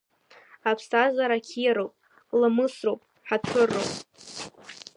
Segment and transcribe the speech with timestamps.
[0.69, 1.93] Аԥсҭазаара қьиароуп,
[2.39, 3.89] ламысроуп, ҳаҭырроуп.